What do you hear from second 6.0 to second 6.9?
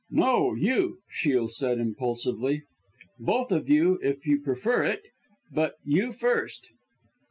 first."